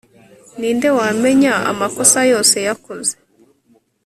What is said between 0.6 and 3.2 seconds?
nde wamenya amakosa yose yakoze